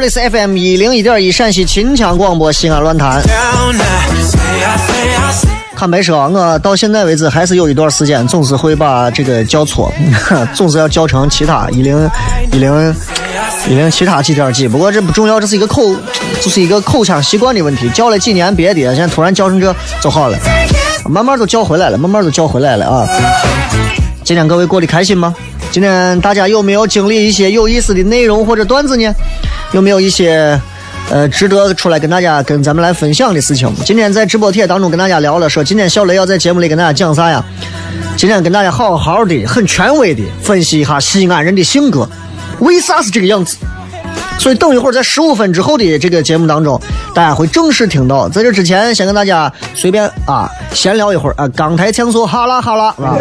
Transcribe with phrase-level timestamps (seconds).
[0.00, 3.22] 里是 FM 一零一点一陕西秦腔广播西安论坛。
[5.76, 9.92] 坦白说，我到现在为止还是有一段时间总是会把这个叫错，
[10.54, 12.10] 总是要叫成其他一零
[12.52, 12.94] 一零
[13.68, 14.66] 一零其他几点几。
[14.66, 15.94] 不过这不重要，这是一个口，
[16.40, 17.86] 就是一个口腔习惯的问题。
[17.90, 20.38] 叫了几年别的，现在突然叫成这就好了，
[21.10, 23.06] 慢慢都叫回来了，慢慢都叫回来了啊！
[24.24, 25.34] 今天各位过得开心吗？
[25.70, 29.14] 今天大家有没有经历一些有意思的内容或者段子呢？
[29.72, 30.60] 有没有一些？
[31.08, 33.68] 呃，值得出来跟大家跟咱们来分享的事情。
[33.84, 37.44] 今天在直播帖当中跟大家聊了，说今天小雷要在节目里跟大家讲啥呀？
[38.16, 42.08] 今天跟大家好好的、很权威的分析一下西安人的性格，
[42.60, 43.56] 为啥是这个样子？
[44.38, 46.80] 所以等一会儿在十五分之后的这个节目当中，
[47.12, 48.28] 大家会正式听到。
[48.28, 53.18] 在这之前，先跟大家随便啊闲聊一会儿啊，港台腔说哈啦哈啦，啊？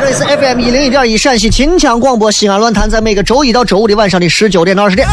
[0.00, 5.06] 这里是 FM 一零一点一陕西秦腔广播西安论坛，在每个周一到周五的晚上的十九点到二十点，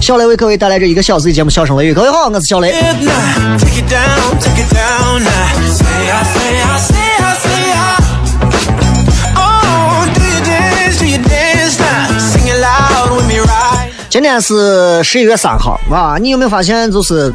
[0.00, 1.92] 小雷为各位带来这一个小时的节目《笑声雷雨》。
[1.94, 2.74] 各位好，我是小雷。
[14.08, 17.30] 今天是十一月三号啊，你有没有发现就是？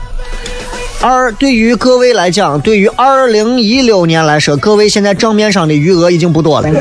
[1.00, 6.68] 二，对于各位来讲，对于二零一六年来说，各位现在账面上的余额已经不多了。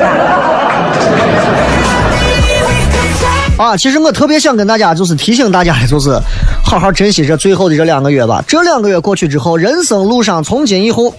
[3.57, 6.19] 啊，其实我特别想跟大家就是提醒大家的，就是
[6.63, 8.43] 好好珍惜这最后的这两个月吧。
[8.47, 11.13] 这两个月过去之后，人生路上从今以后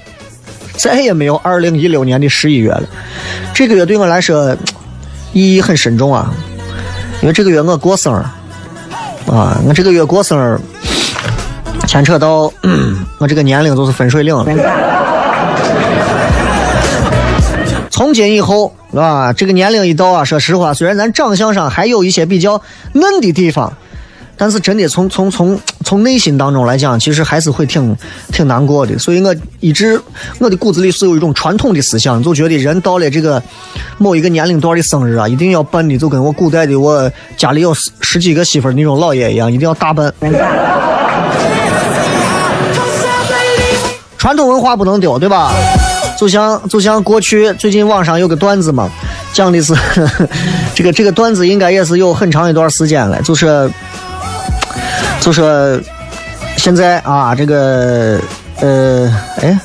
[0.76, 2.82] 再也没有二零一六年的十一月了。
[3.54, 4.56] 这个月对我来说
[5.32, 6.32] 意义很深重啊，
[7.22, 8.16] 因为这个月我过生日
[9.30, 10.58] 啊，我这个月过生日。
[11.88, 12.52] 牵扯到
[13.16, 14.44] 我这个年龄就是分水岭了。
[17.88, 22.60] 从今以后，啊，这个年龄一到啊，说实话，虽然咱长相上还有一些比较
[22.92, 23.72] 嫩的地方，
[24.36, 27.96] 但是真的从从从从内心当中来讲，其实还是会挺
[28.30, 28.98] 挺难过的。
[28.98, 29.98] 所以我一直
[30.38, 33.42] 我的骨子里是有一种传统的思想，就觉得人到了这个
[33.96, 40.12] 某一个年龄段的生日啊，一定要办的就跟我古代的我家里有十十几个媳妇那种老爷一样，一定要大办。
[44.18, 45.52] 传统文化不能丢，对吧？
[46.18, 48.90] 就像就像过去最近网上有个段子嘛，
[49.32, 49.72] 讲的是
[50.74, 53.70] 这个这个段子应该也是有很长一段时间了，就是
[55.20, 55.80] 就是
[56.56, 58.18] 现在啊，这个
[58.60, 59.08] 呃，
[59.40, 59.56] 哎，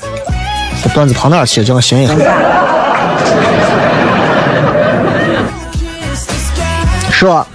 [0.83, 1.65] 这段子跑哪去了？
[1.65, 2.13] 叫我寻一下，
[7.09, 7.45] 说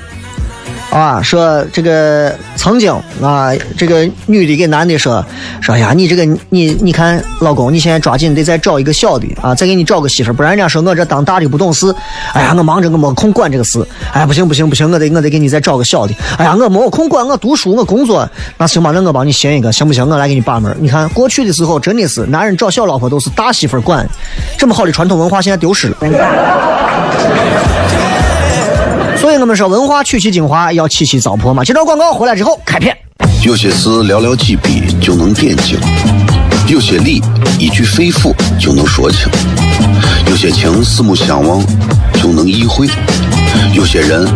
[0.98, 2.34] 啊，说这个。
[2.56, 2.92] 曾经
[3.22, 5.24] 啊，这个女的给男的说
[5.60, 11.94] 说呀，你这个你你看，老公，你现在抓紧得再找一个小的啊，再给你找个媳妇，不然人家说我这当大的不懂事。
[12.32, 13.80] 哎呀，我忙着，我没空管这个事。
[14.12, 16.12] 哎，不行不行不行，我得我得给你再找个小的。
[16.36, 18.28] 哎呀，我没空管，我读书我工作。
[18.56, 20.04] 那行吧，那我帮你寻一个，行不行？
[20.06, 20.76] 我来给你把门。
[20.80, 24.04] 你看过去的时候真的是男人找小老婆都是大媳妇管，
[24.58, 25.96] 这么好的传统文化现在丢失了。
[29.40, 31.62] 我们说文化取其精华，要弃其糟粕嘛。
[31.62, 32.96] 这段广告回来之后开片。
[33.44, 35.78] 有些事寥寥几笔就能点睛，
[36.66, 37.22] 有些理
[37.58, 39.28] 一句肺腑就能说清，
[40.28, 41.64] 有些情四目相望
[42.14, 42.88] 就能意会，
[43.72, 44.28] 有些人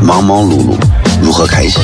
[0.00, 0.76] 忙忙碌碌
[1.20, 1.82] 如何开心？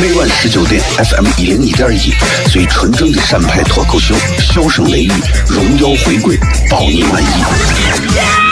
[0.00, 2.12] 每晚十九点，FM 一零一点一，
[2.50, 5.12] 最纯正的陕派脱口秀，笑声雷雨，
[5.48, 6.36] 荣耀回归，
[6.68, 8.51] 包你满意。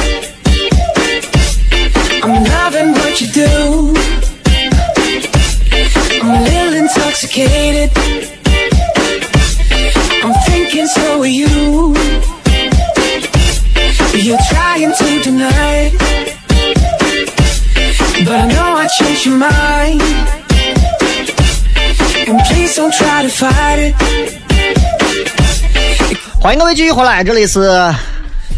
[26.41, 27.69] 欢迎各位继续回来，这里是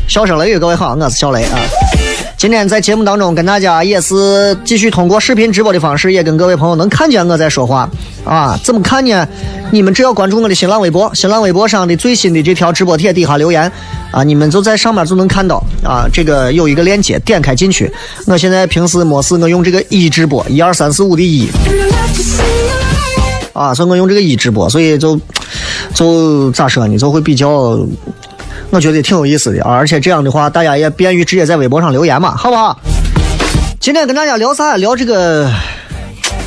[0.07, 1.59] 笑声雷雨，各位好，我是小雷啊。
[2.37, 7.89] 今天在节目当中跟大家也是继续通过视频直播的方式，也跟各位朋友能看见我在说话
[8.23, 8.57] 啊。
[8.63, 9.27] 怎么看呢？
[9.69, 13.69] 你们只要关注我的新浪微博，新浪微博上的最新的这条直播帖底下留言
[14.11, 16.07] 啊，你们就在上面就能看到啊。
[16.13, 17.91] 这个有一个链接，点开进去。
[18.27, 21.49] 我现在平时没事，我用这个一直播，一二三四五的一。
[23.51, 25.19] 啊，所以我用这个一直播，所以就
[25.93, 27.49] 就咋说呢，就会比较，
[28.69, 32.79] 我觉得挺有意思的，而且这样的话，大家也便于直接在微博上留言嘛，好不好？
[33.79, 34.75] 今天跟大家聊啥？
[34.77, 35.51] 聊这个，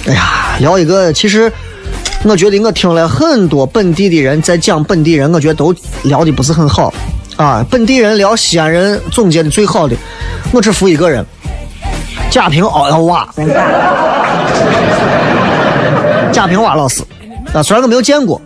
[0.06, 1.52] 哎呀，聊一个，其实
[2.24, 6.92] 我觉得我听了很多本地的人在讲本地人，我觉得都聊的不是很好
[7.36, 7.64] 啊。
[7.70, 9.94] 本地人聊西安人总结的最好的，
[10.52, 11.24] 我只服一个人，
[12.30, 13.28] 贾平凹凹娃。
[16.32, 17.02] 贾 平凹老师
[17.52, 18.40] 啊，虽然我没有见过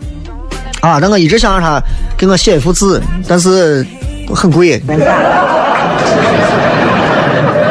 [0.81, 1.81] 啊，但我一直想让他
[2.17, 3.85] 给我写一幅字，但是
[4.35, 4.81] 很贵，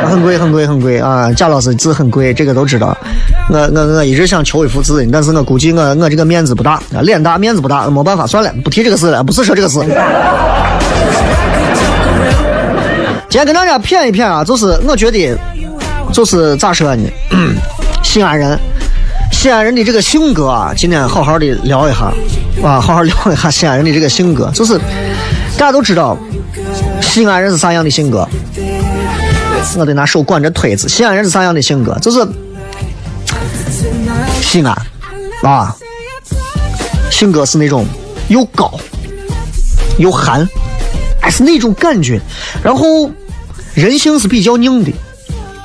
[0.07, 1.33] 很贵很贵很贵啊！
[1.33, 2.97] 贾老师字很贵，这个都知道。
[3.49, 9.81] 我我我一直想求一幅字，但是我估计我我这个面子不大，脸大面子不大，没办法，算了，不提这个事了，不是说这个事。
[13.29, 15.37] 今天跟大家谝一谝啊，就是我觉得，
[16.13, 17.09] 就是咋说呢？
[18.03, 18.59] 西安人。
[19.31, 22.13] 西安人的这个性格啊，今天好好的聊一下，
[22.63, 24.51] 啊，好好聊一下西安人的这个性格。
[24.53, 24.79] 就是
[25.57, 26.17] 大家都知道，
[27.01, 28.29] 西安人是啥样的性格？
[29.79, 30.89] 我得拿手管着推子。
[30.89, 31.99] 西安人是啥样的性格？
[32.01, 32.27] 就是
[34.43, 34.77] 西安
[35.43, 35.75] 啊，
[37.11, 37.87] 性格是那种
[38.29, 38.79] 又高
[39.97, 40.47] 又寒，
[41.23, 42.21] 哎，是那种感觉。
[42.63, 43.11] 然后
[43.73, 44.93] 人性是比较硬的，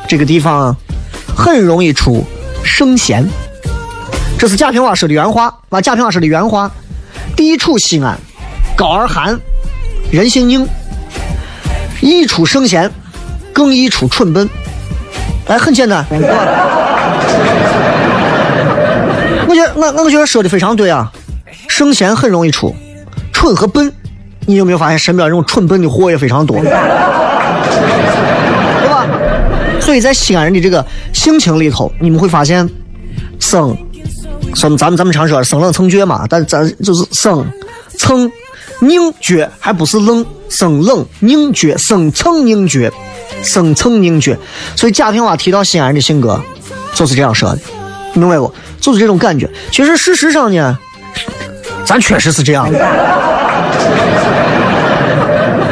[0.07, 0.73] 这个地方
[1.35, 2.23] 很容易出
[2.63, 3.27] 圣贤。
[4.45, 5.81] 这是贾平凹说的原话啊！
[5.81, 6.69] 贾平凹说的原话：
[7.35, 8.15] 地处西安，
[8.75, 9.39] 高而寒，
[10.11, 10.67] 人性硬，
[11.99, 12.91] 易出圣贤，
[13.51, 14.47] 更易出蠢笨。
[15.47, 16.05] 哎，很简单。
[19.47, 21.11] 我觉得我我觉得说的非常对啊！
[21.67, 22.75] 圣贤很容易出，
[23.33, 23.91] 蠢和笨，
[24.45, 26.55] 你有没有发现身边这种蠢笨的货也非常多？
[26.61, 26.69] 对
[28.87, 29.07] 吧？
[29.81, 30.85] 所以在西安人的这个
[31.15, 32.69] 性情里头，你们会发现，
[33.39, 33.75] 生。
[34.55, 37.45] 生咱们咱们常说生冷蹭倔嘛，但咱就是生
[37.99, 38.31] 蹭
[38.79, 42.89] 拧倔，还不是冷生冷拧倔，生蹭拧倔，
[43.43, 44.35] 生蹭拧倔。
[44.75, 46.41] 所以贾平凹提到西安人的性格，
[46.93, 47.59] 就是这样说的，
[48.13, 48.51] 明白不？
[48.79, 49.49] 就是这种感觉。
[49.71, 50.77] 其实事实上呢，
[51.85, 52.79] 咱确实是这样的，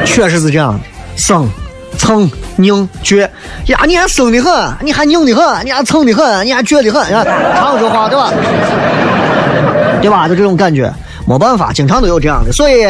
[0.06, 0.80] 确实是这样的，
[1.16, 1.50] 生
[1.98, 3.28] 蹭拧倔
[3.68, 7.24] 呀，你还生的很，你还拧的很，你还蹭的很，你还倔的很，呀
[7.56, 8.32] 常有这话对吧？
[10.02, 10.28] 对吧？
[10.28, 10.94] 就这种感觉，
[11.26, 12.52] 没办法，经常都有这样的。
[12.52, 12.86] 所以，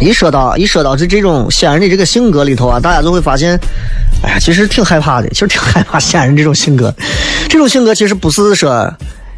[0.00, 3.58] 一说到一说到这这种仙人的这个性格里头啊，大家就会发现，
[4.22, 6.92] 哎呀，其实挺害怕的，其实挺害怕仙人这种性格。
[7.48, 8.92] 这种性格其实不是说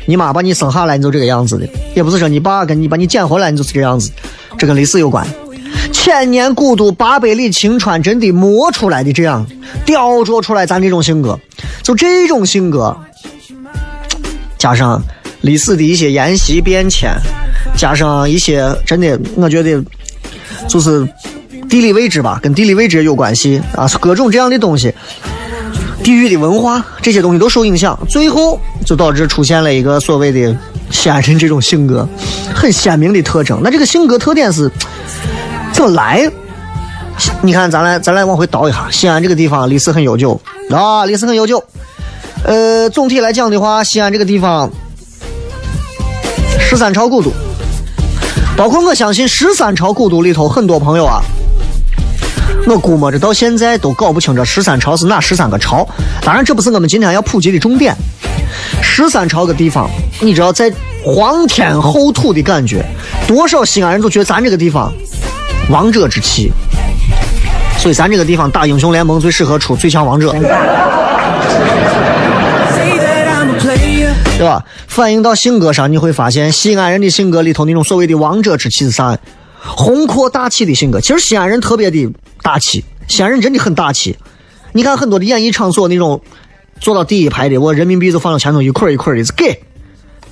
[0.07, 4.11] 你妈把你生下来你就这个样子的，也不是说你爸跟你把你捡回来你就是这个样子，
[4.57, 5.27] 这跟历史有关。
[5.93, 9.47] 千年古都八百里秦川真的磨出来的这样
[9.85, 11.39] 雕琢出来咱这种性格，
[11.83, 12.97] 就这种性格，
[14.59, 15.03] 加上
[15.41, 17.11] 历史的一些沿袭变迁，
[17.77, 19.83] 加上一些真的，我觉得
[20.69, 21.07] 就是
[21.69, 24.93] 地理位置吧，跟地理位置有关系啊，各种这样的东西，
[26.03, 30.57] 地域的文化这些东西都受影响，最后就导致出现了一个所谓的
[30.91, 32.09] 西安人这种性格，
[32.55, 33.61] 很鲜明的特征。
[33.63, 34.71] 那这个性格特点是
[35.73, 36.31] 怎么来？
[37.43, 41.63] 你看，咱来咱来往回倒一下，西安这个地方历史很悠久啊，历史很悠久。
[42.45, 44.71] 呃，总体来讲的话，西安这个地方
[46.61, 47.33] 十三朝古都，
[48.57, 51.21] 包括我相信十三朝古都里头很多朋友啊，
[52.69, 55.87] 我估摸着到现在都搞不清这十三朝是哪十三个朝。
[56.23, 57.95] 当然，这不是我们今天要普及的重点。
[58.81, 60.73] 十三朝个地方，你知道在
[61.05, 62.85] 皇天厚土的感觉，
[63.27, 64.93] 多少西安人都觉得咱这个地方
[65.71, 66.51] 王者之气。
[67.79, 70.33] 所以咱这个地方打英雄联盟最适合出最强王者，
[74.37, 74.65] 对吧？
[74.87, 79.17] 反映到性格上，你会发现西安人的性格里头那种所谓的王者之气是啥？
[79.61, 81.01] 宏阔大气的性格。
[81.01, 84.17] 其实西安人特别的大气，西安人真的很大气。
[84.73, 86.21] 你看很多的演艺场所那种
[86.81, 89.61] 坐到第一排的，我人民币都放到前头一块一块的，是给。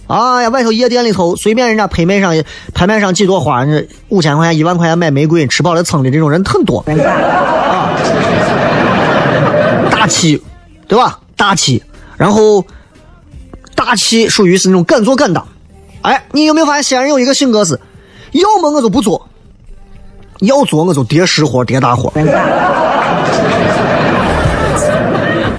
[0.09, 2.35] 哎呀，外头夜店里头随便人家拍卖上
[2.73, 6.85] 拍卖上几朵花，那五千块钱、一万块钱买玫瑰，吃饱了撑的这种人很多啊。
[9.91, 10.41] 大气，
[10.87, 11.19] 对吧？
[11.37, 11.83] 大气，
[12.17, 12.65] 然后
[13.75, 15.45] 大气属于是那种敢做敢当。
[16.03, 17.81] 哎，你有没有发现西安人有一个性格是，
[18.31, 19.29] 要么我就不做，
[20.41, 22.13] 要做我就叠实活、叠大活。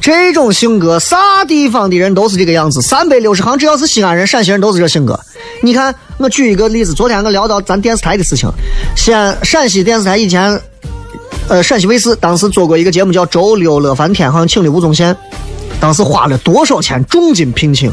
[0.08, 2.82] 这种性格，啥地方的人都是这个样子。
[2.82, 5.20] 三百六十行，只要是西安人、陕西人都是这性格。
[5.62, 8.50] 你看，我举一个例子，昨天我聊到咱电视台的事情，
[8.96, 10.62] 西安陕西电视台以前，
[11.50, 15.14] 呃，陕西卫视当时做过一个节目叫《周六乐翻天》，好像请的吴宗宪，
[15.78, 17.92] 当时花了多少钱，重金聘请。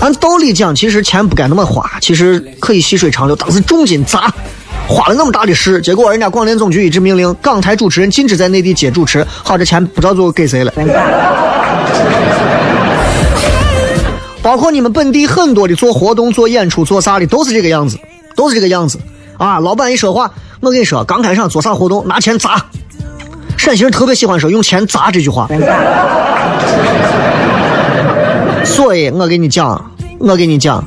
[0.00, 3.36] 按道理讲，其实钱不该那么花，其实可以细水长流。
[3.36, 4.32] 当时重金砸，
[4.90, 9.24] 花了那么大的事，结果人家广电总局一直命令，港台主持人禁止在内地接主持。
[9.44, 10.72] 好，这钱不知道最后给谁了。
[14.42, 17.96] 包括你们本地很多的做活动、做演出、做啥的，都是这个样子，
[18.34, 18.98] 都是这个样子
[19.38, 19.60] 啊！
[19.60, 20.28] 老板一说话，
[20.60, 22.60] 我跟你说，刚开场做啥活动，拿钱砸。
[23.56, 25.46] 陕西人特别喜欢说用钱砸这句话。
[28.64, 30.82] 所以我跟你讲，我跟你讲，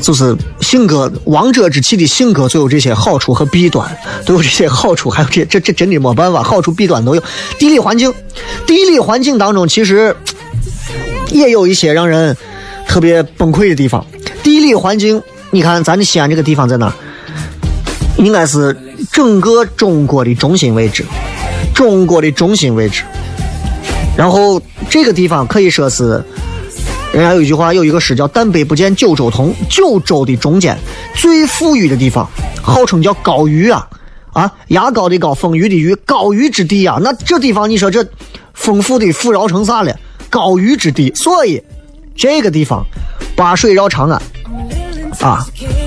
[0.00, 3.88] 就是性格王者之气的性格，就有这些好处和弊端，
[4.24, 7.22] 都有这些好处，还有这这这真的没办法，好处弊端都有。
[7.58, 8.12] 地理环境，
[8.66, 10.16] 地理环境当中其实
[11.30, 12.36] 也有一些让人
[12.86, 14.04] 特别崩溃的地方。
[14.42, 16.92] 地理环境，你看咱的西安这个地方在哪？
[18.16, 18.76] 应该是
[19.12, 21.04] 整个中国的中心位置，
[21.74, 23.02] 中国的中心位置。
[24.16, 26.22] 然后这个地方可以说是，
[27.12, 30.78] 人家有一句话，有一个诗叫“但北不见九州同”，九州的中间
[31.14, 32.28] 最富裕的地方，
[32.62, 33.86] 号称叫高于啊
[34.32, 36.98] 啊，牙膏的膏，丰腴的腴，高于之地啊。
[37.02, 38.06] 那这地方你说这
[38.54, 39.92] 丰富的富饶成啥了？
[40.28, 41.60] 高于之地，所以
[42.14, 42.86] 这个地方
[43.34, 44.22] 八水绕长安
[45.18, 45.44] 啊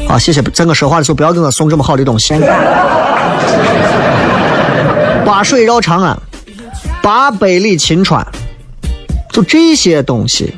[0.09, 0.19] 啊！
[0.19, 2.33] 谢谢，在我说话的时候不要给我送这么好的东西。
[5.25, 6.21] 八水绕长安，
[7.01, 8.27] 八百里秦川，
[9.31, 10.53] 就这些东西，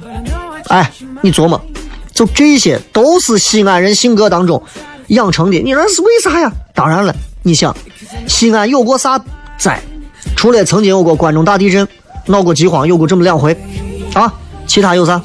[0.67, 0.91] 哎，
[1.21, 1.61] 你琢磨，
[2.13, 4.61] 就这些都是西安人性格当中
[5.07, 5.59] 养成的。
[5.59, 6.51] 你说是为啥呀？
[6.73, 7.75] 当然了，你想，
[8.27, 9.21] 西安有过啥
[9.57, 9.79] 灾？
[10.35, 11.87] 除了曾经有过关中大地震，
[12.25, 13.55] 闹过饥荒，有过这么两回，
[14.13, 14.33] 啊，
[14.67, 15.21] 其他有啥？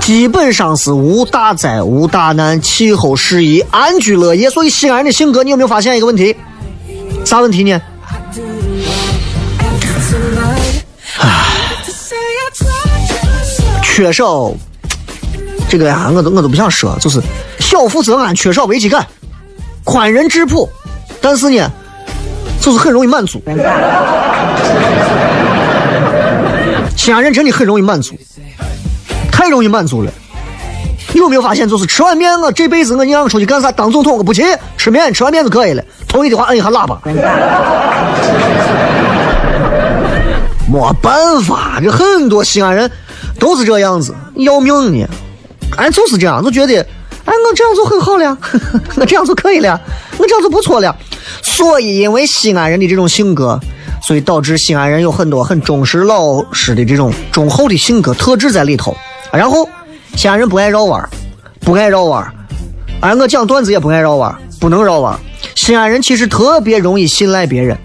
[0.00, 4.50] 基本上是无大灾、无大难，气候适宜，安居乐业。
[4.50, 6.34] 所以西安人的性格，你有没有发现一个问题？
[7.24, 7.80] 啥问题呢？
[11.20, 11.49] 啊
[13.90, 14.50] 缺少
[15.68, 17.20] 这个呀，我都我都不想说，就是
[17.58, 19.06] 小富则安，缺少危机感，
[19.84, 20.68] 宽仁质朴，
[21.20, 21.70] 但是呢，
[22.60, 23.42] 就是很容易满足。
[26.96, 28.14] 西安人真的很容易满足，
[29.32, 30.10] 太容易满足了。
[31.12, 33.72] 你有没有发现，就是吃碗面，我这辈子我你让我出去干啥？
[33.72, 34.44] 当总统我不去，
[34.76, 35.82] 吃面吃碗面就可以了。
[36.06, 37.00] 同意的话摁一下喇叭。
[40.72, 42.88] 没办法，这很多西安人
[43.40, 45.04] 都是这样子，要命呢。
[45.76, 46.74] 哎，就是这样，就觉得，
[47.24, 48.36] 哎，我这样做很好了，
[48.96, 49.80] 我这样就可以了，
[50.18, 50.94] 我这样就不错了。
[51.42, 53.58] 所以，因为西安人的这种性格，
[54.02, 58.94] 所以导致西安人有很多很忠实老实的这种忠厚的性格特质在里头。
[59.32, 59.68] 然后，
[60.16, 61.08] 西安人不爱绕弯儿，
[61.60, 62.32] 不爱绕弯儿。
[63.00, 65.20] 哎，我讲段子也不爱绕弯儿，不能绕弯儿。
[65.54, 67.76] 西安人其实特别容易信赖别人。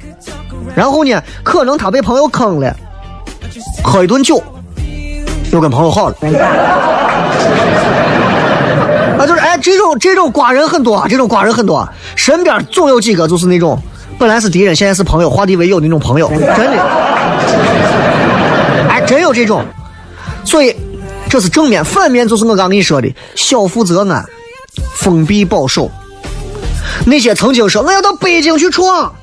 [0.75, 2.75] 然后呢，可能他被朋友坑了，
[3.83, 4.43] 喝一顿酒，
[5.55, 6.15] 又跟朋友好了。
[9.17, 13.81] 啊，就是哎，这种这种瓜人很多，这种瓜人很多，身边总有几个就是那种
[14.19, 16.83] 本来是敌人，现在是朋友，化敌为友的那种朋友，真的。
[18.89, 19.63] 哎，真有这种，
[20.43, 20.75] 所以
[21.29, 24.25] 这是正面，反面就是我刚跟你说的，小富则安，
[24.93, 25.89] 封闭保守。
[27.05, 29.13] 那些曾经说我要到北京去闯，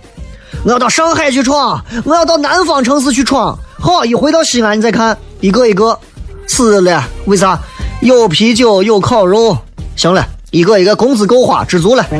[0.65, 5.99] 我要到上海去闯，我要到南方城市去闯，好，一回到西安你再看，一个一个
[6.47, 7.59] 死了，为啥？
[8.01, 9.57] 有啤酒，有烤肉。
[9.95, 12.05] 行了，一个一个工资够花，知足了，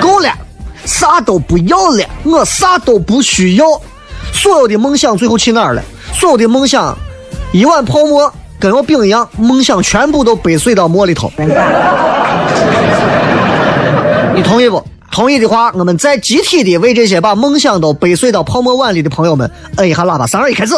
[0.00, 0.28] 够了，
[0.84, 3.66] 啥都不要了，我啥都不需要，
[4.32, 5.82] 所有的梦想最后去哪儿了？
[6.12, 6.96] 所有的梦想，
[7.52, 11.30] 一碗泡沫跟我饼一样，梦想全部都杯碎到馍里头。
[14.34, 14.82] 你同意不？
[15.12, 20.74] 同意的话，我们再集体的为这些把梦想都杯碎到泡沫碗里的朋友们摁一下喇叭，三二一，开始。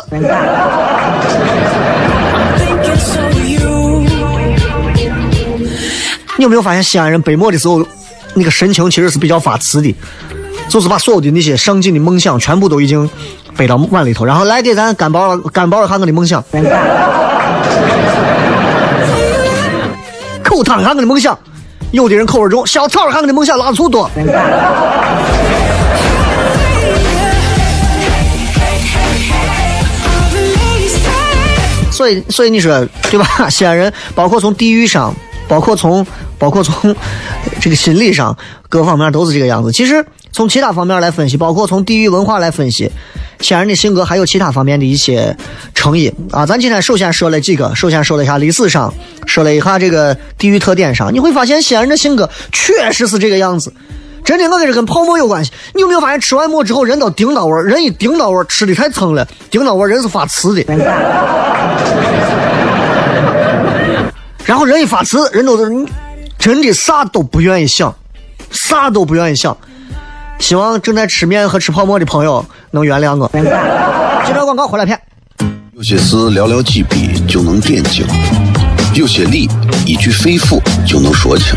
[6.36, 7.86] 你有没有发现西安人背沫的时候，
[8.34, 9.94] 那个神情其实是比较发慈的，
[10.68, 13.08] 就是把所有的那些上进的梦想全部都已经
[13.56, 16.42] 背到碗里头，然后来给咱干包干包一下我的梦想，
[20.42, 21.38] 口汤一下我的梦想，
[21.94, 24.10] 有的人口味重，小炒一下我的梦想，辣醋多。
[31.92, 33.48] 所以，所以你说对吧？
[33.48, 35.14] 西安人，包括从地域上。
[35.48, 36.06] 包括从
[36.38, 36.94] 包括从
[37.60, 38.36] 这个心理上
[38.68, 39.72] 各方面都是这个样子。
[39.72, 42.90] 其实从其他方面来分析，包括从地域文化来分析，
[43.40, 45.36] 西安人的性格还有其他方面的一些
[45.74, 46.44] 成因啊。
[46.44, 48.92] 咱今天首先说了几个，首先说了一下历史上，
[49.26, 53.72] 说了一下这个地域特点上，你会发现西安人的性格确实是这个样子。
[54.24, 55.52] 真的，我跟这跟泡沫有关系。
[55.74, 57.62] 你有没有发现吃完馍之后人都顶到味儿？
[57.62, 60.64] 人一顶到味儿，吃的太撑了，顶到味儿人是发瓷的。
[64.44, 65.64] 然后人一发词，人都是
[66.38, 67.94] 真的啥都不愿意想，
[68.50, 69.56] 啥都不愿意想。
[70.38, 73.28] 希望正在吃面和吃泡馍的朋友能原谅我。
[74.26, 75.00] 接着广告回来片。
[75.72, 78.06] 有些事寥寥几笔就能点睛，
[78.94, 79.48] 有些理
[79.86, 81.56] 一句肺腑就能说清，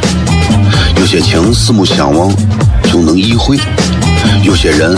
[0.97, 2.33] 有些情四目相望
[2.83, 3.57] 就能意会，
[4.43, 4.97] 有些人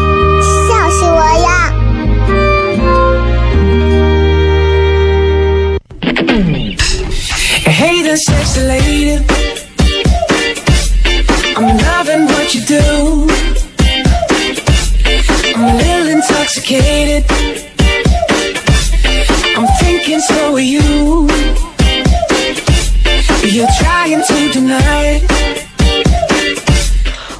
[8.11, 9.23] the sexy lady.
[11.55, 12.83] I'm loving what you do.
[15.55, 17.23] I'm a little intoxicated.
[19.55, 21.29] I'm thinking so are you.
[23.43, 25.23] You're trying to deny it.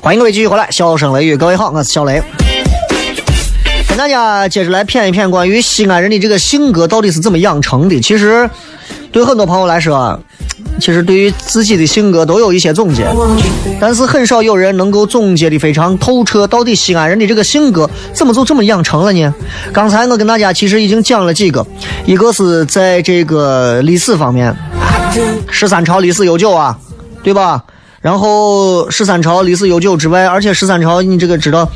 [0.01, 2.23] 欢迎各位继续回来，笑声雷雨，各位好，我是小雷，
[3.89, 7.99] 跟大家接着来谝一谝关于西安人的这个性格到底是怎么养成的。
[7.99, 8.49] 其实，
[9.11, 10.17] 对很多朋友来说，
[10.79, 13.07] 其实对于自己的性格都有一些总结，
[13.79, 16.47] 但是很少有人能够总结的非常透彻。
[16.47, 19.33] 到底西安人的这个性格怎么就这么养成了呢？
[19.71, 21.65] 刚才我跟大家其实已经讲了几个，
[22.05, 24.55] 一个是在这个历史方面，
[25.49, 26.77] 十三朝历史悠久啊，
[27.21, 27.63] 对吧？
[28.01, 31.69] 然后十三朝历史悠久之外，而且十三朝你这个知道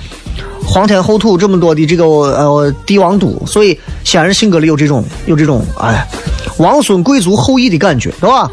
[0.66, 6.08] 皇天后土这么多的这个呃帝王都，所以西安人性格里有这种有这种哎
[6.58, 8.50] 王孙贵族后裔的感觉，对吧？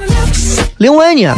[0.78, 1.34] 另外呢，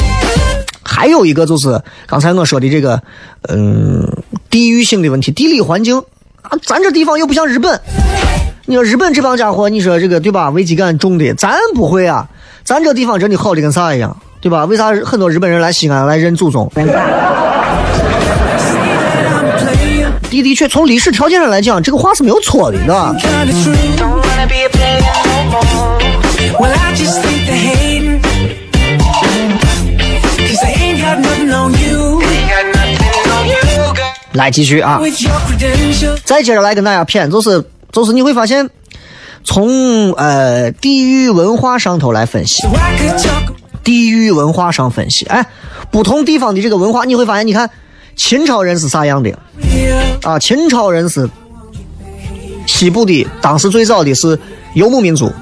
[0.82, 3.02] 还有一个就是刚才我说的这个，
[3.48, 4.08] 嗯，
[4.48, 5.98] 地域性的问题，地理环境
[6.42, 7.80] 啊，咱这地方又不像日本。
[8.66, 10.48] 你说日本这帮家伙，你说这个对吧？
[10.50, 12.26] 危机感重的，咱不会啊，
[12.64, 14.64] 咱这地方真的好的跟啥一样，对吧？
[14.64, 16.70] 为啥很多日本人来西安来认祖宗？
[20.30, 22.78] 的的确，从历史条件上来讲，这个话是没有错的，
[26.58, 28.22] Well, I just think they're hating.
[30.46, 32.22] Cause they ain't got nothing on you.
[32.22, 33.94] Ain't got nothing on you.
[34.32, 36.18] 来继续啊，With your credentials.
[36.24, 38.70] 再接着来跟大家谝，就是就是你会发现，
[39.42, 42.62] 从呃地域文化上头来分析
[43.82, 45.46] 地域文化上分析，哎，
[45.90, 47.70] 不同地方的这个文化，你会发现，你看
[48.16, 49.36] 秦朝人是啥样的
[50.22, 50.38] 啊？
[50.38, 51.28] 秦朝人是
[52.66, 54.38] 西部的，当时最早的是
[54.74, 55.32] 游牧民族。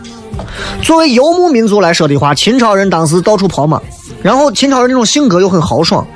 [0.82, 3.80] 作为游牧民族来说的话，秦朝人当时到处跑嘛，
[4.22, 6.06] 然后秦朝人这种性格又很豪爽，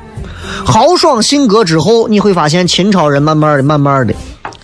[0.65, 4.15] 豪爽性格之后，你会发现秦朝人慢慢的、慢慢的，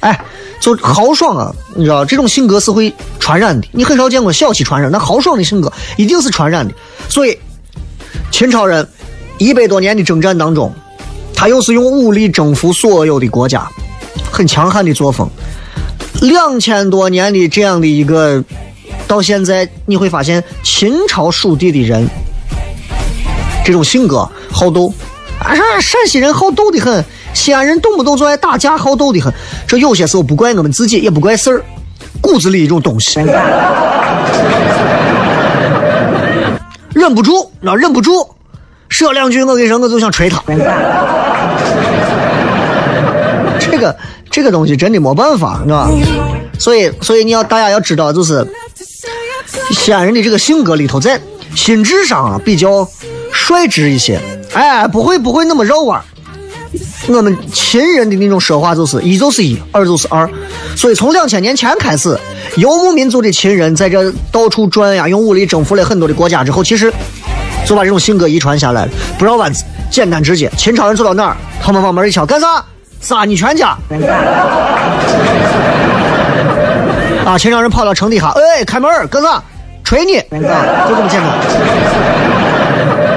[0.01, 0.19] 哎，
[0.61, 3.67] 就豪爽啊，你知道这种性格是会传染的。
[3.73, 6.75] 你很少见过小气传染，那豪爽的性格一定是传染的。
[7.09, 7.39] 所以，
[8.31, 8.87] 秦朝人
[9.39, 10.73] 一百多年的征战当中，
[11.35, 13.69] 他又是用武力征服所有的国家，
[14.31, 15.29] 很强悍的作风。
[16.21, 18.45] 两千多年的这样的一个，
[19.13, 22.09] 到现在你会发现，秦朝属地的人
[23.63, 24.91] 这种性格好斗，
[25.39, 29.31] 啊，陕西人好斗的很，西安人动不动就爱打架，好斗的很。
[29.67, 31.63] 这有些时候不怪我们自己，也不怪事儿，
[32.23, 33.21] 骨子里一种东西。
[36.95, 38.27] 忍不住，那忍不住，
[38.89, 40.43] 说两句，我跟你说，我就想捶他。
[43.61, 43.95] 这个
[44.33, 45.89] 这个东西真的没办法，是吧？
[46.59, 48.45] 所以所以你要大家要知道，就是
[49.71, 51.21] 西安人的这个性格里头，在
[51.55, 52.89] 心智上啊比较
[53.31, 54.19] 率直一些，
[54.55, 56.05] 哎，不会不会那么绕弯儿。
[57.09, 60.29] 我们秦人的那种说话就是一就是一，二就是二，
[60.75, 62.19] 所以从两千年前开始，
[62.57, 66.91] 游牧民族的秦人在这到处转呀，用武力征服了很多的国家之后，其实
[67.67, 70.51] 就把这种性格遗传下来了，不绕弯子，简单直接。
[70.57, 72.65] 秦朝人走到哪儿，他们往门一敲，干啥？
[73.03, 73.77] 杀你全家！
[77.27, 79.43] 啊，秦朝人跑到城底下，哎，开门儿干啥？
[79.85, 80.17] 锤你！
[80.19, 81.31] 啊，就这么简单。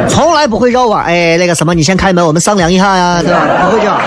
[0.10, 3.48] 从来不会绕弯儿，哎，那个什么，你先开门，我们商量一下呀，对吧？
[3.66, 4.02] 不会这样。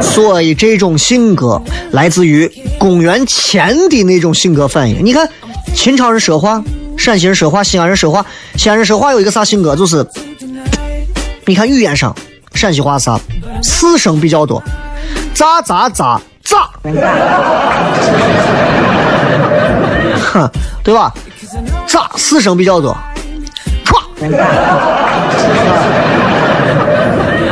[0.00, 5.04] 所以这种性格来自于公元前的那种性格反应。
[5.04, 5.28] 你看，
[5.74, 6.62] 秦朝人说话，
[6.96, 8.24] 陕西人说话，西安人说话，
[8.56, 10.06] 西安人说话有一个啥性格，就是，
[11.46, 12.14] 你看语言上，
[12.54, 13.18] 陕西话啥，
[13.62, 14.62] 四声比较多，
[15.34, 16.70] 咋咋咋咋，
[20.20, 20.50] 哼，
[20.82, 21.12] 对吧？
[21.86, 22.96] 咋四声比较多，
[23.84, 24.00] 歘。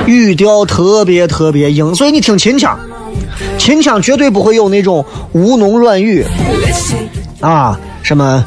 [0.06, 2.78] 语调特别特别硬，所以你听秦腔，
[3.58, 6.24] 秦腔绝对不会有那种吴侬软语。
[7.40, 8.44] 啊，什么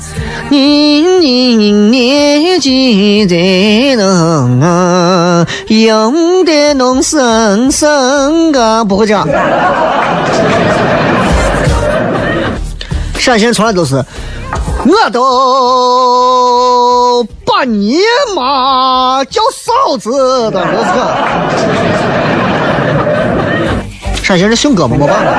[0.52, 9.26] 你你你记得能啊，用的能生生啊，不会这样。
[13.18, 14.04] 陕西人从来都是，
[14.86, 15.24] 我都
[17.46, 18.00] 把你
[18.36, 20.12] 妈叫嫂子
[20.52, 20.90] 的，不是。
[24.22, 25.32] 陕西人性格嘛，没办法。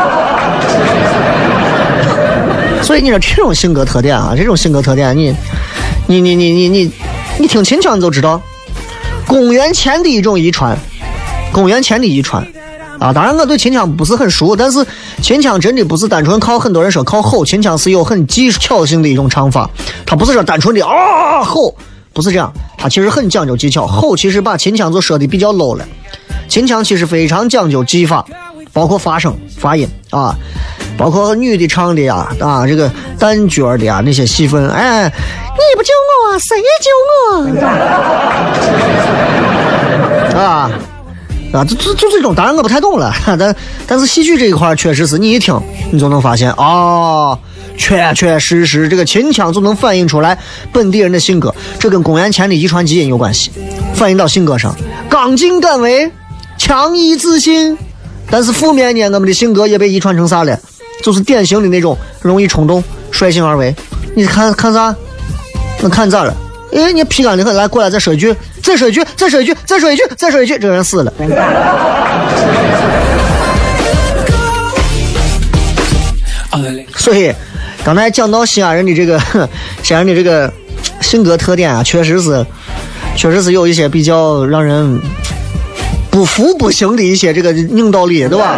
[2.83, 5.35] 所以你说这种性格特点啊，这种性格特点，你，
[6.07, 6.93] 你你你你你，
[7.39, 8.41] 你听秦腔你就知道，
[9.27, 10.77] 公元前的一种遗传，
[11.53, 12.47] 公元前的遗传。
[12.99, 14.87] 啊，当然我对秦腔不是很熟，但是
[15.21, 19.69] 秦腔真的不是单纯靠很多人说靠吼，秦腔是有很技巧性的一种唱法，
[20.07, 21.75] 它不是说单纯的啊吼，
[22.13, 23.89] 不是这样，它其实很讲究技巧。
[23.89, 25.85] 吼其实把秦腔就说的比较 low 了，
[26.47, 28.25] 秦腔其实非常讲究技法，
[28.73, 30.37] 包括发声、发音啊，
[31.03, 32.89] 包括女的唱的呀啊，这个
[33.19, 36.91] 旦角的呀那些戏份，哎，你不救我，谁救
[40.33, 40.39] 我？
[40.41, 40.71] 啊。
[41.53, 43.55] 啊，就就就这种，当然我不太懂了， 但
[43.87, 45.61] 但是戏剧这一块确实是你一听，
[45.91, 47.39] 你就能发现哦，
[47.77, 50.39] 确确实实这个秦腔就能反映出来
[50.73, 53.51] 本地人的性格，这跟公元前的遗传基因有关系，
[53.93, 54.75] 反映到性格上，
[55.11, 56.11] 刚劲敢为，
[56.57, 57.77] 强毅自信，
[58.31, 60.59] 但是负面呢，我们的性格也被遗传成啥了？
[61.03, 63.75] 就是典型的那种容易冲动、率性而为。
[64.15, 64.95] 你看看啥？
[65.83, 66.35] 我看咋了？
[66.73, 71.13] 哎，你皮干的很，来过来再说一句，再说一句，再说一句，再说一句，再说一句，这个人死了。
[76.97, 77.35] 所以，
[77.85, 79.21] 刚才讲到西安人的这个
[79.83, 80.53] 西安人的这个
[81.01, 82.47] 性格特点啊，确实是，
[83.17, 85.01] 确实是有一些比较让人
[86.11, 88.57] 不服不行的一些这个硬道理，对吧？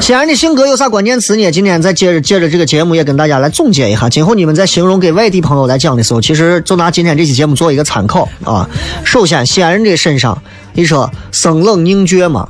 [0.00, 1.50] 西安人的性格有啥关键词呢？
[1.50, 4.08] 今天再接着借着这个节目也跟大家来总结一下。
[4.08, 8.68] 今后你们在形容给外地朋友来讲的时候，其实就拿今天这期节目做一个参考啊。
[9.04, 10.40] 首先，西安人的身上，
[10.74, 12.48] 你说生冷凝倔嘛？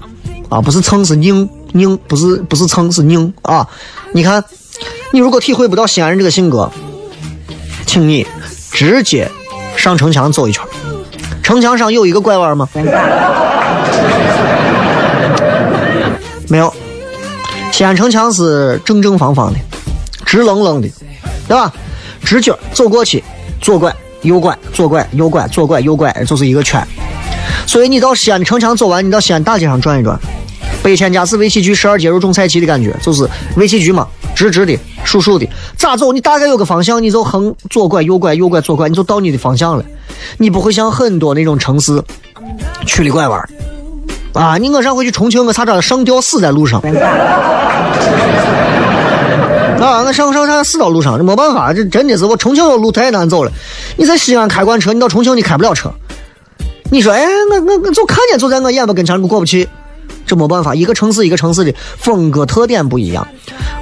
[0.51, 3.67] 啊，不是蹭是拧拧，不是不是蹭是拧啊。
[4.13, 4.45] 你看，
[5.13, 6.71] 你如果体会不到西安人这个性格，
[7.87, 8.27] 请你
[8.73, 9.31] 直接
[9.77, 10.63] 上城墙走一圈。
[11.43, 12.69] 城墙上有一个拐弯吗？
[16.49, 16.75] 没有。
[17.73, 19.59] 西安城墙是正正方方的，
[20.25, 20.89] 直愣愣的，
[21.47, 21.73] 对吧？
[22.25, 23.23] 直角走过去，
[23.61, 26.83] 左拐右拐，左拐右拐，左拐右拐，就是一个圈。
[27.67, 30.19] 所以你到西安城墙走完，你到西安大街上转一转，
[30.83, 36.13] 北千家是围棋局十二街入种菜畦的感觉，就是围棋局嘛，直直的，竖竖的，咋走？
[36.13, 39.85] 你大概有个方向，你就横左拐右拐右拐左拐，你就到你的方向了。
[40.39, 42.03] 你不会像很多那种城市
[42.87, 43.49] 曲里拐弯。
[44.37, 44.59] 啊！
[44.59, 46.81] 你我上回去重庆，我差点上吊死在路上。
[49.81, 50.03] 啊！
[50.05, 53.51] 我上上上死到路上，这没办法，这真的是我重庆的路太难走了。
[53.97, 55.91] 你在西安开惯车，你到重庆你开不了车。
[56.91, 59.69] 你说，哎，我我我就看见就在我眼巴跟前，我过不去。
[60.27, 63.27] 这没办法，一个城市一个城市的风格特点不一样，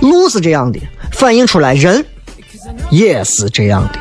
[0.01, 0.79] 路是这样的，
[1.11, 2.05] 反映出来人
[2.90, 3.99] 也是这样的。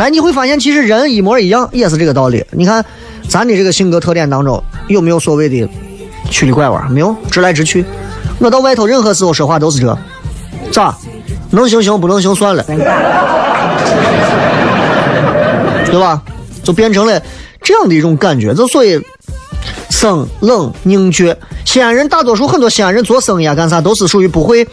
[0.00, 2.44] 哎，你会发现其实人一模一样，也是这个道理。
[2.52, 2.84] 你看，
[3.28, 5.68] 咱的这个性格特点当中有没有所谓的？
[6.30, 7.84] 曲里拐弯没有，直来直去。
[8.38, 9.98] 我到外头任何时候说话都是这，
[10.72, 10.96] 咋？
[11.50, 12.62] 能行行，不能行算了，
[15.84, 16.22] 对吧？
[16.62, 17.20] 就变成了
[17.60, 18.54] 这样的一种感觉。
[18.54, 18.98] 就所以
[19.90, 21.36] 生冷凝倔。
[21.64, 24.66] 西安人大多数很多西安人做生意啊干啥都是属于不会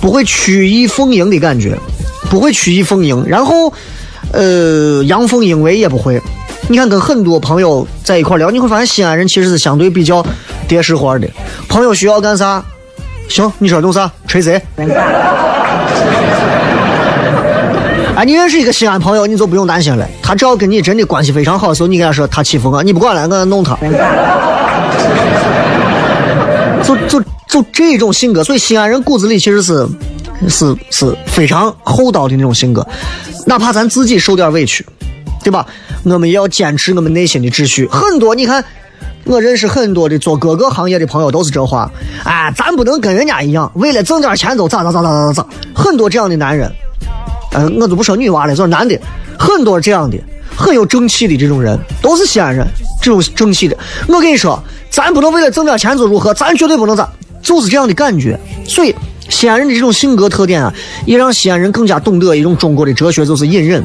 [0.00, 1.76] 不会曲意逢迎的感觉，
[2.30, 3.24] 不会曲意逢迎。
[3.26, 3.72] 然后
[4.32, 6.22] 呃阳奉阴违也不会。
[6.68, 10.24] 你看跟很多朋友在一块聊，你会发现西安人其实是相对比较。
[10.72, 11.28] 爹实活的，
[11.68, 12.64] 朋友需要干啥？
[13.28, 14.10] 行，你说弄啥？
[14.26, 14.58] 锤子？
[18.16, 20.08] 哎，你认识一个西安朋友，你就不用担心了。
[20.22, 23.76] 他只要跟你真的关系非常好的时候，你跟他说他欺负我，你不管了，我弄他。
[26.82, 29.86] 就就就这种性格，所以西安人骨子里其实是
[30.48, 32.88] 是是非常厚道的那种性格，
[33.44, 34.86] 哪怕咱自己受点委屈，
[35.44, 35.66] 对吧？
[36.04, 37.86] 我们也要坚持我们内心的秩序。
[37.88, 38.64] 很多你看。
[39.24, 41.90] 我认识很多的做各个行业的朋友，都是这话。
[42.24, 45.46] 哎，咱不能跟人家一样，为了挣点钱就咋咋咋咋咋咋。
[45.74, 46.70] 很多这样的男人，
[47.52, 48.98] 呃，我就不说女娃了，就是男的，
[49.38, 50.18] 很多这样的，
[50.56, 52.66] 很有正气的这种人，都是西安人，
[53.00, 53.76] 这种正气的。
[54.08, 57.08] 我跟你说，咱不能为了挣点钱就如何，咱绝对不能咋，
[57.40, 58.38] 就是这样的感觉。
[58.66, 58.94] 所以，
[59.28, 60.74] 西安人的这种性格特点啊，
[61.06, 63.84] 也让西安人更加懂得一种中国的哲学，就是隐忍。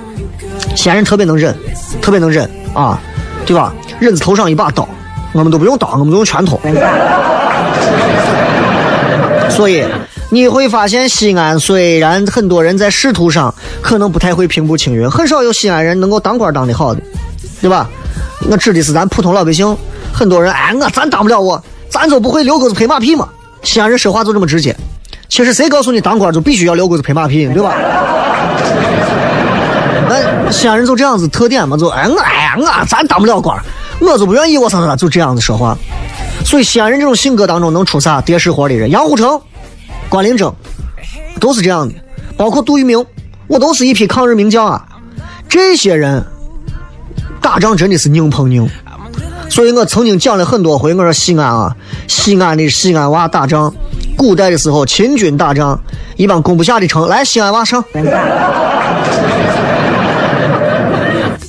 [0.75, 1.55] 西安人特别能忍，
[2.01, 2.99] 特别能忍啊，
[3.45, 3.73] 对吧？
[3.99, 4.87] 忍字头上一把刀。
[5.37, 6.59] 我们都不用刀，我们都用拳头。
[9.49, 9.85] 所以
[10.29, 17.01] 你会发现，西安虽然很多人在仕途上可能不太会平步青云，很少有西安人能够当官当的好的，
[17.61, 17.89] 对吧？
[18.49, 19.77] 我指的是咱普通老百姓。
[20.13, 23.27] 很多人哎，我咱当不了，我咱就不会遛狗子拍马屁嘛。
[23.61, 24.75] 西安人说话就这么直接。
[25.29, 27.75] 其实谁告诉你当官就必须要遛狗子拍马屁，对吧？
[30.51, 33.57] 西安人就这样子特点嘛，就哎我哎我咱当不了官。
[33.99, 35.75] 我就不愿意，我操他就这样子说话。
[36.45, 38.91] 所以西安人这种性格当中能出啥爹实活的人？
[38.91, 39.41] 杨虎城、
[40.07, 40.53] 关凌征
[41.39, 41.95] 都是这样的，
[42.37, 43.03] 包括杜聿明，
[43.47, 44.85] 我都是一批抗日名将啊。
[45.49, 46.23] 这些人
[47.41, 48.69] 打仗真的是硬碰硬。
[49.49, 51.75] 所以我曾经讲了很多回，我说西安啊，
[52.07, 53.73] 西安的西安娃打仗，
[54.15, 55.79] 古代的时候秦军打仗，
[56.17, 57.83] 一帮攻不下的城，来西安娃上。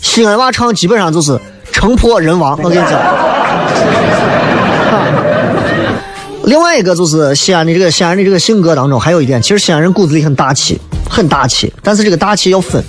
[0.08, 1.38] 西安娃唱基本上就是。
[1.70, 2.98] 城破人亡，我跟你讲。
[6.44, 11.72] 另外一个就是西安的这个西安的这个性格当中，还有一点，其实西安人骨子里很大气，很大气。
[11.82, 12.82] 但是这个大气要分。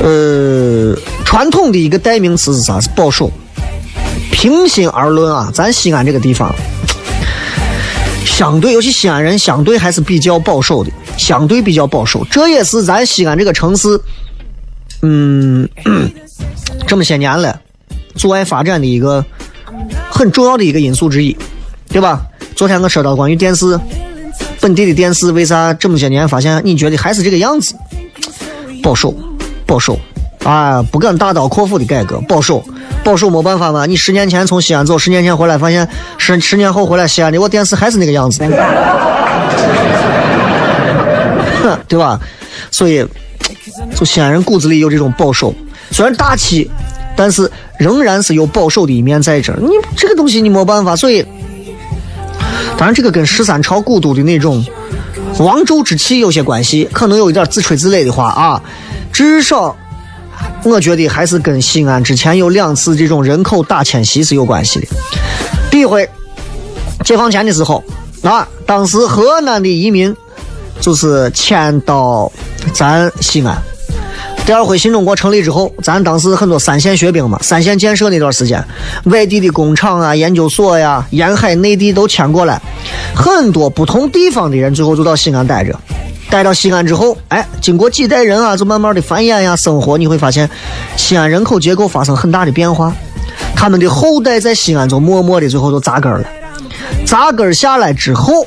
[0.00, 2.80] 呃，传统的一个代名词是啥？
[2.80, 3.30] 是保守。
[4.30, 6.54] 平心而论啊，咱西安这个地方，
[8.24, 12.24] 相对尤其西安人相对还是比较保守的，相对比较保守。
[12.30, 14.00] 这也是咱西安这个城市，
[15.02, 15.68] 嗯。
[16.86, 17.60] 这么些年了，
[18.14, 19.22] 阻碍发展的一个
[20.10, 21.36] 很重要的一个因素之一，
[21.90, 22.22] 对吧？
[22.56, 23.78] 昨天我说到关于电视，
[24.58, 27.74] 本地的电视为啥这么些年发现你觉得还是这个样子？
[28.82, 29.14] 保守，
[29.66, 30.00] 保守，
[30.44, 32.64] 啊，不敢大刀阔斧的改革，保守，
[33.04, 33.84] 保守没办法嘛。
[33.84, 38.40] 你十年前从西安走，十年前回来，发现十十年后回来西安的我电视还是那个样子。
[41.86, 42.18] 对吧？
[42.70, 43.06] 所以，
[43.94, 45.54] 就西安人骨子里有这种保守，
[45.90, 46.70] 虽然大气，
[47.16, 49.58] 但是仍然是有保守的一面在这儿。
[49.60, 51.24] 你这个东西你没办法，所以，
[52.76, 54.64] 当然这个跟十三朝古都的那种
[55.38, 58.62] 王周之气有些关系，可能有一点自吹自擂的话啊，
[59.12, 59.76] 至少。
[60.62, 64.86] 我觉得还是跟西安之前有两次这种人口大迁徙是有关系的。
[65.68, 66.08] 第一回
[67.04, 67.82] 解放前的时候，
[68.22, 70.14] 啊，当时河南的移民
[70.80, 72.30] 就是迁到
[72.72, 73.56] 咱西安。
[74.44, 78.64] 第二回新中国成立之后，咱当时很多三线学兵嘛，三线建设那段时间，
[79.04, 82.60] 外地的工厂啊、研究所呀、沿海内地都迁过来，
[83.14, 85.78] 很多不同地方的人最后就到西安待着。
[86.30, 90.48] 待到西安之后，哎，经过几代人啊，就慢慢的繁衍呀，生活，你会发现，
[90.96, 92.92] 西安人口结构发生很大的变化，
[93.54, 96.24] 他们的后代在西安就默默的最后都扎根了，
[97.06, 98.46] 扎根下来之后，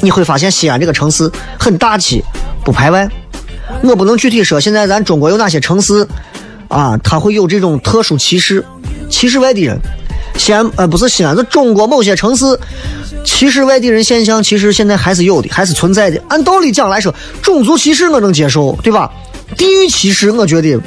[0.00, 2.22] 你会发现西安这个城市很大气，
[2.64, 3.08] 不排外。
[3.82, 6.06] 我不能具体说，现在咱中国有哪些城市
[6.68, 8.64] 啊，它会有这种特殊歧视，
[9.08, 9.78] 歧视外地人。
[10.36, 12.58] 西安呃不是西安，是中国某些城市。
[13.24, 16.20] 歧视外地人现象，其实现在还是有的，还是存在的。
[16.28, 19.10] 按道理讲来说，种族歧视我能接受，对吧？
[19.56, 20.80] 地域歧视，我觉得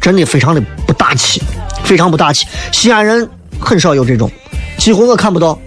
[0.00, 1.40] 真的非常的不大气，
[1.84, 2.46] 非常不大气。
[2.72, 4.30] 西安人很少有这种，
[4.76, 5.58] 几乎我看不到，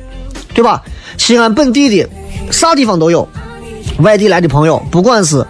[0.54, 0.82] 对吧？
[1.18, 2.10] 西安本地的
[2.52, 3.28] 啥地方都有，
[4.00, 5.46] 外地来的朋友，不管是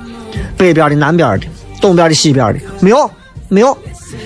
[0.58, 1.48] 北边的、南边的、
[1.80, 3.10] 东边的、西边的，没有，
[3.48, 3.78] 没有。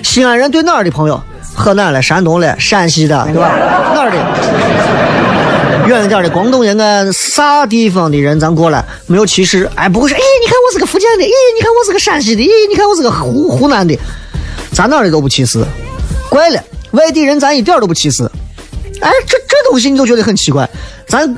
[0.02, 1.20] 西安人对哪儿的朋友？
[1.54, 3.50] 河南的、山东的、陕西的，对吧？
[3.94, 5.88] 哪儿的？
[5.88, 13.96] 远一点的广东人啊，啥地方的人咱过来没有歧视，哎，不会说，哎，你看我是个福建的，哎，你看我是个山西的，哎，你看我是个湖湖南的，
[14.72, 15.64] 咱哪里都不歧视，
[16.28, 16.60] 怪了，
[16.90, 18.28] 外地人咱一点都不歧视，
[19.06, 20.68] 哎，这这东西你都觉得很奇怪，
[21.06, 21.32] 咱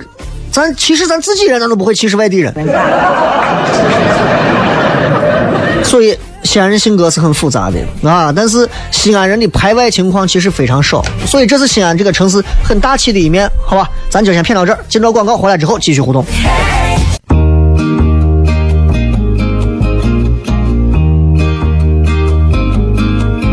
[0.50, 2.52] 咱歧视咱自己人，咱都不会歧视外地人，
[5.85, 6.18] 所以。
[6.44, 7.78] 西安人性格是很复杂的
[8.09, 13.87] 啊，但是西安人的排外情况其实非常少，所以这是西安这个城市很大气的一面，好吧？
[14.09, 16.24] 咱就先骗到这儿，进到广告回来之后继续互动。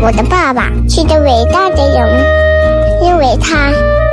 [0.00, 2.08] 我的爸爸是个伟大的人，
[3.02, 3.70] 因为他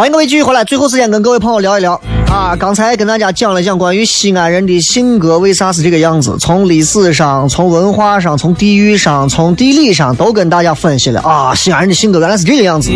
[0.00, 1.92] 欢迎各位继续回来，最后时间跟各位朋友聊一聊
[2.26, 2.56] 啊！
[2.58, 11.54] 刚才跟大家讲了讲关于西安人的性格为啥是这个样子，从历史上、从文化上、从地域上、从地理上都跟大家分析了啊！
[11.54, 12.90] 西安人的性格原来是这个样子。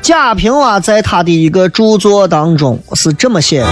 [0.00, 3.68] 贾平凹在他的一个著作当中是这么写的，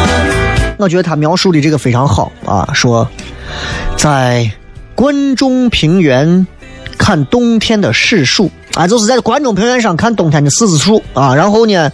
[0.78, 3.08] 我觉得他描述的这个非常好啊，说
[3.96, 4.50] 在
[4.96, 6.44] 关中平原。
[6.96, 11.34] 看冬天的柿树啊，就是在关中平原上看冬天的柿子树啊。
[11.34, 11.90] 然后呢，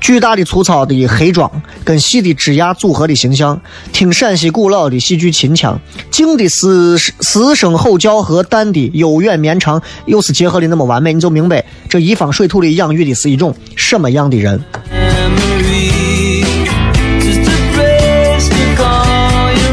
[0.00, 1.50] 巨大的粗糙的黑桩
[1.84, 3.60] 跟细的枝桠组合的形象，
[3.92, 14.60] 听陕西古老的戏剧秦腔，静的嘶嘶声吼叫和淡的悠远绵长，又是结合的那么完美，你就明白这一方水土里养育的是一种什么样的人。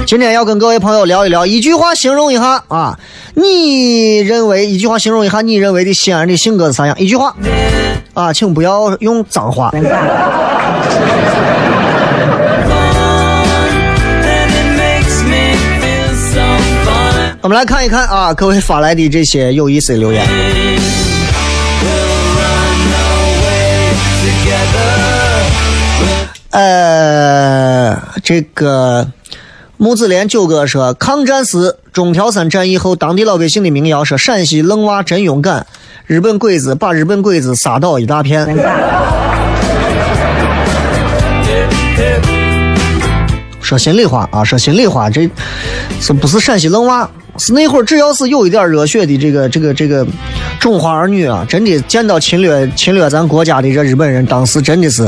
[0.08, 2.98] 今天要跟各位朋友聊一聊，一句话形容一下啊，
[3.34, 6.98] 你认为一句话形容一下你认为的西安人的性格是啥样？
[6.98, 7.36] 一句话
[8.14, 9.70] 啊，请不要用脏话。
[17.42, 20.26] 我们来看一看啊，各位发来的这些有意思的留言。
[26.52, 29.06] 呃，这个。
[29.80, 35.68] 木子连九哥说：“抗战时中条山战役后，当地老百姓的民谣说：‘陕西愣娃真勇敢，
[36.08, 38.48] 日本鬼子把日本鬼子杀倒一大片。’
[43.62, 45.30] 说心里话啊，说心里话，这
[46.02, 47.08] 是不是陕西愣娃？
[47.38, 50.04] 是那会儿只要是有一点热血的这个这个这个
[50.60, 55.08] 中华儿女啊，真的见到侵略侵略咱国家的这日本人，当时真的是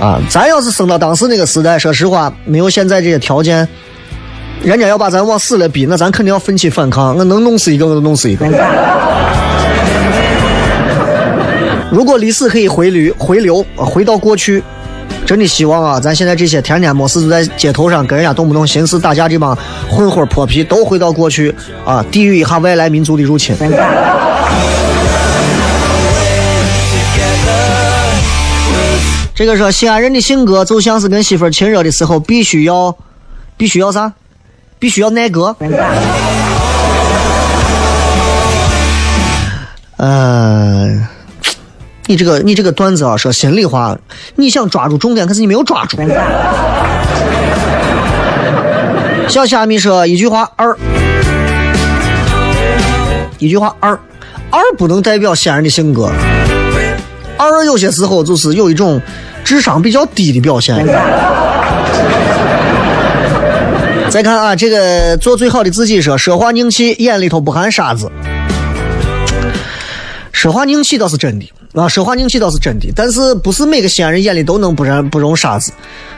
[0.00, 3.66] 啊，咱要是生到当时那个时代，说实话，没有现在这些条件，
[4.62, 8.46] 人家要把咱往死了逼，那咱肯定要奋起反抗，我能弄死一个我就弄死一个。
[11.90, 14.62] 如果历史可以回流回流回到过去，
[15.24, 19.56] 真的希望啊，咱现在这些天天没事就在街头上跟人家动不动寻思打架这帮
[19.88, 23.54] 混混泼皮，都回到过去啊，抵御一下外来民族的入侵。
[29.34, 32.96] 这个说西安人的性格就像是跟媳妇儿亲热的时候，必须要，
[33.56, 34.12] 必须要啥？
[34.78, 35.56] 必须要耐格。
[39.96, 40.86] 呃，
[42.06, 43.98] 你这个你这个段子啊，说心里话，
[44.36, 45.98] 你想抓住重点，可是你没有抓住。
[49.28, 50.76] 小虾米说一句话二，
[53.38, 53.98] 一句话二，
[54.50, 56.08] 二不能代表西安人的性格。
[57.36, 59.00] 二有些时候就是有一种
[59.44, 60.86] 智商比较低的表现。
[64.10, 68.10] 再看啊，这个做最好的自己说，说话硬气，眼里头不含沙子。
[70.30, 75.72] 说话硬气倒是真的啊，说话硬气倒是真的，但是不是每个西安人眼里都能不染不容沙子，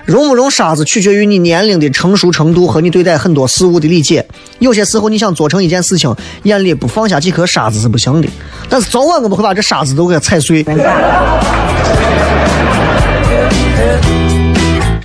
[0.05, 4.27] 容不容沙子取决于你年龄的成熟程度和你对待很多事物的理解。
[4.59, 8.29] 有些时候你想做成一件事情，眼里不放下几颗沙子是不行的，
[8.69, 10.63] 但是早晚我们会把这沙子都给踩碎。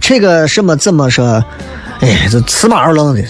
[0.02, 1.42] 这个什么怎么说？
[2.02, 3.24] 哎，这驷马二愣的。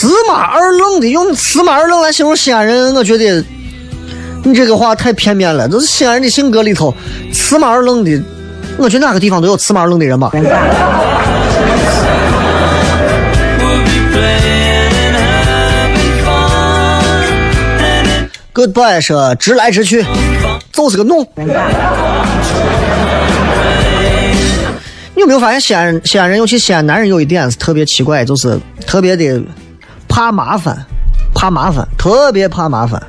[0.00, 3.44] 驷马二愣的，用死马二愣来形容西安人，我觉得
[4.44, 5.68] 你这个话太片面了。
[5.68, 6.94] 这是西安人的性格里头，
[7.32, 8.22] 死马二愣的，
[8.76, 10.30] 我觉得哪个地方都有死马二愣的人吧。
[18.54, 20.04] Goodbye 说直来直去，
[20.72, 21.26] 就是个弄。
[25.16, 29.42] 你有没有发现西安人、西安人，尤其西安男人有一点是特别奇怪，就是特别的
[30.18, 30.76] 怕麻烦，
[31.32, 33.00] 怕麻烦，特别怕麻烦。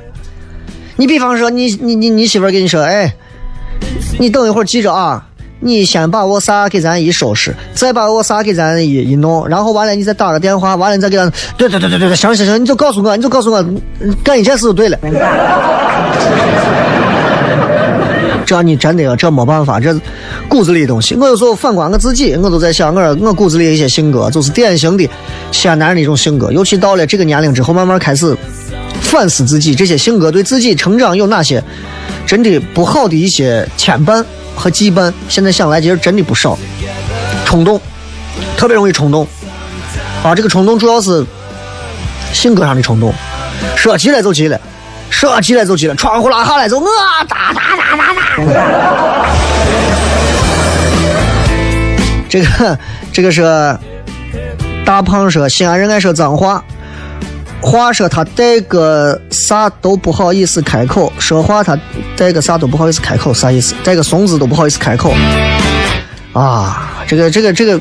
[0.94, 3.12] 你比方说，你你你你媳妇儿跟你说，哎，
[4.20, 5.26] 你等一会儿记着啊，
[5.58, 13.60] 你先把我啥给咱一收拾，再把我啥给咱一一弄，然后完了你再打个电话，完了你再给咱，对对对对对，行行行，你就告诉我，你就告诉我，
[14.22, 14.96] 干一件事就对了。
[18.46, 19.94] 这你真的这没办法，这
[20.48, 21.14] 骨子里的东西。
[21.14, 25.08] 我有时候反观我自己，我都在想，我我骨子里一些性格，就是典型的
[25.52, 26.50] 西安男人的一种性格。
[26.50, 28.36] 尤其到了这个年龄之后，慢慢开始
[29.00, 31.62] 反思自己，这些性格对自己成长有哪些
[32.26, 34.24] 真的不好的一些牵绊
[34.56, 35.12] 和羁绊。
[35.28, 36.58] 现在想来，其实真的不少。
[37.44, 37.80] 冲动，
[38.56, 39.26] 特别容易冲动。
[40.22, 41.24] 啊，这个冲动主要是
[42.32, 43.12] 性格上的冲动，
[43.76, 44.60] 说急了就急了。
[45.10, 46.86] 说起来就起来，窗户拉下来就我
[47.28, 48.20] 打打打打打。
[52.28, 52.78] 这个
[53.12, 53.42] 这个是
[54.86, 56.64] 大胖说西安人爱说脏话，
[57.60, 61.76] 话说他带个啥都不好意思开口，说话他
[62.16, 63.74] 带个啥都不好意思开口，啥意思？
[63.84, 65.12] 带个怂字都不好意思开口。
[66.32, 67.80] 啊，这个这个这个，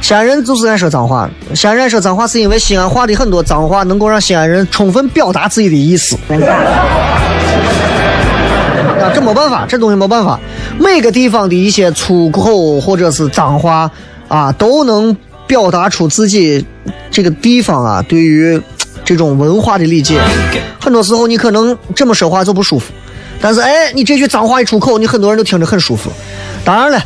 [0.00, 1.30] 西安人就是爱说脏话。
[1.54, 6.16] 西安人说脏话是因为西安话的很多脏话能够让西安人充分表达自己的意思。
[9.00, 10.40] 啊，这没办法，这东西没办法。
[10.76, 13.88] 每个地方的一些粗口或者是脏话
[14.26, 15.16] 啊，都能
[15.46, 16.66] 表达出自己
[17.12, 18.60] 这个地方啊对于
[19.04, 20.20] 这种文化的理解。
[20.80, 22.92] 很多时候你可能这么说话就不舒服，
[23.40, 26.10] 但是哎，你这句脏话一出口，你很多人都听着很舒服。
[26.64, 27.00] 当然了。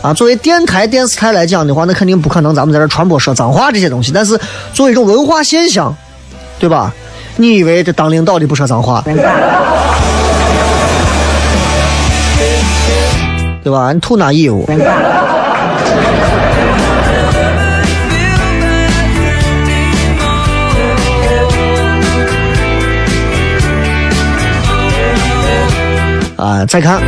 [0.00, 4.12] 啊，作为电台、电视台来讲的话，那肯定不可能咱们在这传播说脏话这些东西。
[4.14, 4.38] 但是
[4.72, 5.94] 作为一种文化现象，
[6.58, 6.94] 对吧？
[7.36, 9.02] 你以为这当领导的不说脏话，
[13.62, 13.92] 对吧？
[13.92, 14.64] 你吐那义务？
[26.36, 27.02] 啊，再看。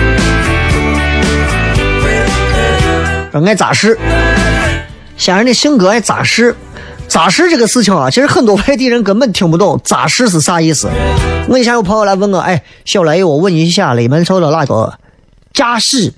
[3.33, 3.97] 说爱扎实，
[5.17, 6.55] 西安人的性格爱扎实。
[7.07, 10.89] 扎实这个事情啊，其实很多外地人根本听不懂扎实是啥意思。
[11.49, 14.95] 我以前有朋友来问我，哎，小雷，我问一下，你们说的那个
[15.53, 16.13] 扎实，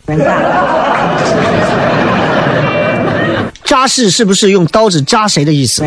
[3.64, 5.82] 扎实是不是用刀子扎谁的意思？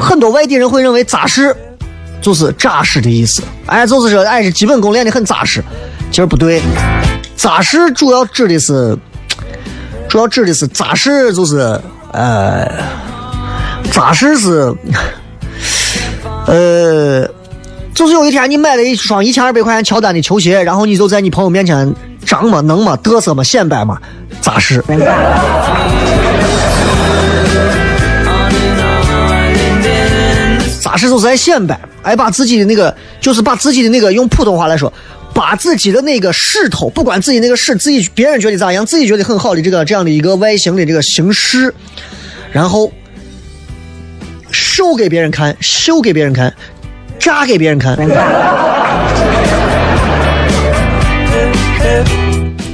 [0.00, 1.54] 很多外地人会认为扎实
[2.20, 5.60] 就是扎实的意思，哎，就是说，哎，是基本功练的很扎实，
[6.12, 6.62] 其实不对。
[7.36, 8.96] 扎实主要指的是，
[10.08, 11.78] 主要指的是扎实，就是
[12.12, 12.66] 呃，
[13.92, 14.74] 扎实是，
[16.46, 17.28] 呃，
[17.94, 24.00] 就是有一天你买了一双一千二百块钱乔丹的球鞋，然后你就在你朋友面前张嘛、能嘛、嘚瑟嘛、显摆嘛，
[24.40, 24.82] 扎实。
[30.80, 34.92] 扎实就是在显摆，哎，把自己的那个，就是把自己的那个，用普通话来说，
[35.34, 41.74] 把自己的那个势头，不管自己那个势，自己别人觉得咋样，自己觉得很好的这个这样的一个外形的这个形式，
[42.52, 42.92] 然后
[44.52, 46.54] 秀给别人看，秀给别人看，
[47.18, 47.98] 炸给别人看。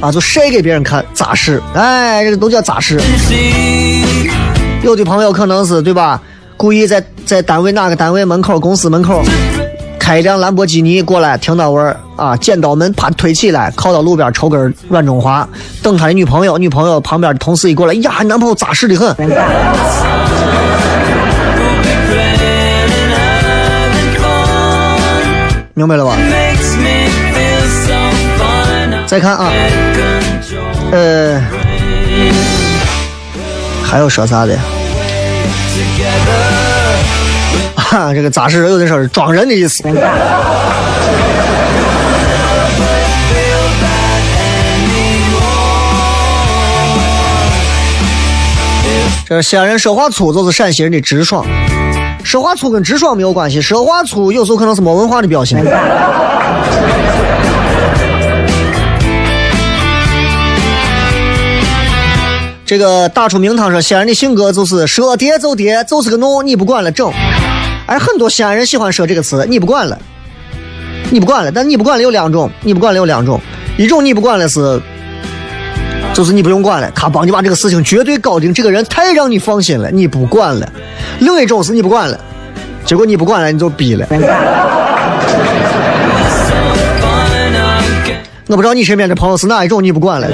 [0.03, 3.01] 啊，就晒给别人看咋事，哎，这个都叫咋事。
[4.83, 6.23] 有的朋友可能是对吧，
[6.57, 9.23] 故意在在单位哪个单位门口、公司门口
[10.11, 15.49] 开一辆兰博基尼过来，停到位儿啊，剪刀门啪推起来，靠到路边抽根软中华，
[15.85, 19.15] 等他的女朋友，女朋友旁边的同事一过来，呀，你男朋友扎实的很。
[25.75, 26.17] 明白了吧？
[29.07, 29.53] 再看啊，
[30.91, 31.41] 呃，
[33.85, 34.59] 还有说啥的？
[37.91, 39.83] 啊， 这个扎实有的时候是装人的意思。
[49.27, 51.47] 这西安人说话粗，就是陕西人的直爽。
[52.25, 55.65] 说话粗跟直爽没有关系，说话粗有时候可能是没文化的表现。
[62.67, 67.13] 这个打出名堂说，西安人的性格就是说跌就跌，就是个弄，你不管了整。
[67.91, 69.99] 而很多西安人喜欢说这个词，你不管了，
[71.11, 71.51] 你不管了。
[71.51, 73.41] 但你不管了有两种，你不管了有两种，
[73.77, 74.81] 一种你不管了是，
[76.15, 80.73] 就是你不用管了，他帮你把这个事情绝对搞定，这个人太让你放心了，你不管了。
[81.19, 82.17] 另一种是你不管了，
[82.85, 84.07] 结果你不管了，你就逼了。
[88.47, 90.29] 我不知道你身边的朋友是哪一种，你不管了。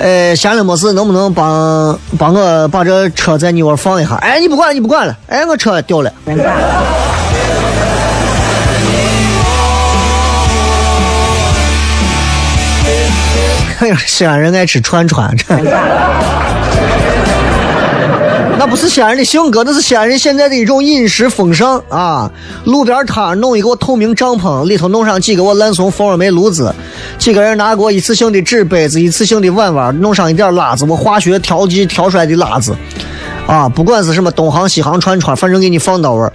[0.00, 4.14] 呃，闲了没事，能不能帮帮我把这车在你窝放一下？
[4.16, 5.16] 哎，你不管，你不管了。
[5.26, 6.12] 哎，我车掉了。
[13.80, 15.44] 哎呀，西安人爱吃串串，这
[18.58, 22.28] 那不是西安人的性格，那是西安人现在的一种饮食风尚啊！
[22.64, 26.74] 路边摊弄一个透明帐篷，里头弄上几个我烂怂蜂窝煤炉子，
[27.18, 32.74] 几个人拿过一次性的纸杯子、一次性的碗碗，弄上一点辣子，我化学调剂调出来的辣子，
[33.46, 36.28] 啊，不管是什么东行西行串串，反正给你放到位。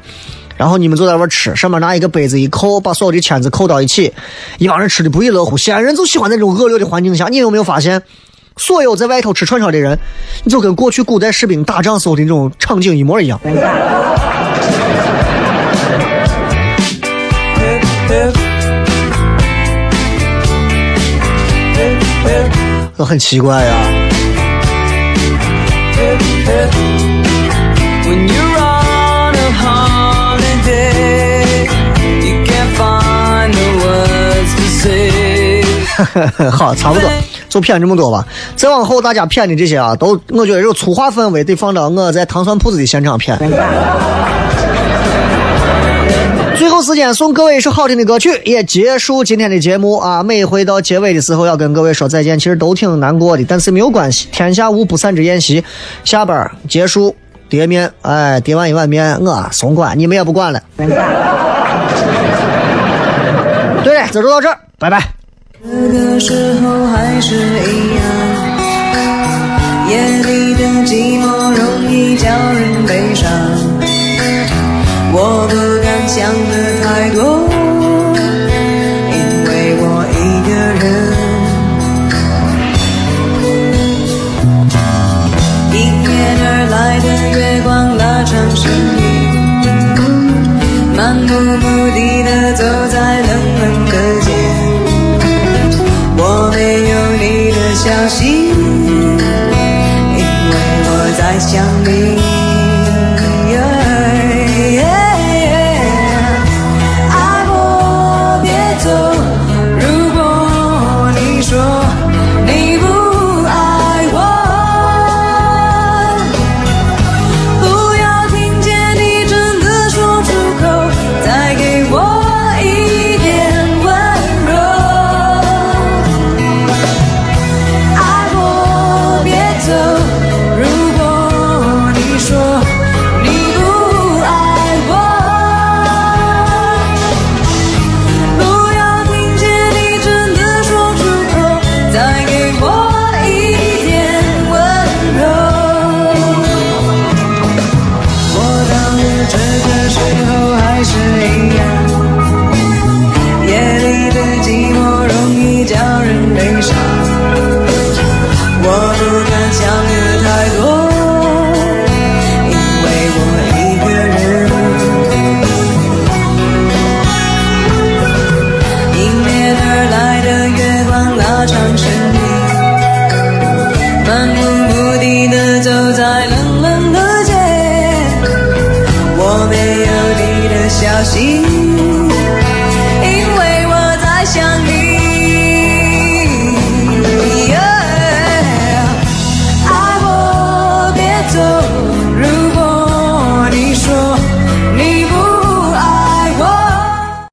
[0.56, 4.14] 然后你们坐在那儿吃，上面拿一个杯子一扣，把所有的签子扣到一起，
[4.60, 5.58] 一帮人吃的不亦乐乎。
[5.58, 7.28] 西安人就喜欢在这种恶劣的环境下。
[7.28, 8.02] 你有没有发现，
[8.58, 9.98] 所有在外头吃串烧的人，
[10.44, 13.40] 你就跟过去古代士兵打仗时候的那种场景一模一样。
[22.96, 23.74] 我很奇怪呀。
[36.52, 37.10] 好，差不多。
[37.54, 38.28] 就骗这么多吧。
[38.56, 43.38] 再往后大家骗的这些啊，都我觉得有粗话氛围，得放到我在糖蒜铺子的现场骗。
[46.58, 50.24] 最后时间送各位一首好听的歌曲，也结束今天的节目啊！
[50.24, 55.64] 每回到结尾的时候要跟各位说再见，其实都挺难过的，但是没有关系，天下无不散之宴席。
[56.04, 57.16] 下班结束，
[57.50, 60.62] 叠面，哎，叠完一碗面，我松管，你们也不管了。
[63.84, 65.23] 对，这就到这儿，拜拜。
[65.66, 68.04] 这个时候还是一样，
[69.90, 69.92] 夜
[70.24, 71.24] 里的寂寞
[71.56, 73.32] 容易叫人悲伤。
[75.14, 76.54] 我不敢想的
[76.84, 77.18] 太多，
[79.14, 79.16] 因
[79.48, 80.52] 为我一个
[80.82, 80.84] 人。
[85.72, 86.12] 迎面
[86.44, 87.08] 而来的
[87.40, 88.62] 月光拉长身